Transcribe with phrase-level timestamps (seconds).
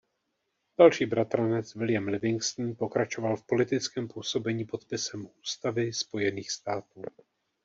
[0.79, 7.03] Další bratranec William Livingston pokračoval v politickém působení podpisem ústavy Spojených států.